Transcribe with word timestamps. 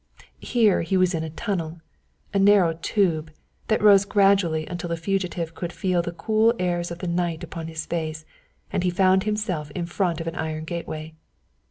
Here 0.39 0.81
he 0.81 0.97
was 0.97 1.13
in 1.13 1.23
a 1.23 1.29
tunnel, 1.29 1.79
a 2.33 2.39
narrow 2.39 2.73
tube, 2.73 3.29
that 3.67 3.83
rose 3.83 4.03
gradually 4.03 4.65
until 4.65 4.87
the 4.89 4.97
fugitive 4.97 5.53
could 5.53 5.71
feel 5.71 6.01
the 6.01 6.11
cool 6.11 6.55
airs 6.57 6.89
of 6.89 6.97
the 6.97 7.07
night 7.07 7.43
upon 7.43 7.67
his 7.67 7.85
face, 7.85 8.25
and 8.73 8.81
he 8.81 8.89
found 8.89 9.25
himself 9.25 9.69
in 9.75 9.85
front 9.85 10.19
of 10.19 10.25
an 10.25 10.33
iron 10.33 10.63
gateway. 10.63 11.13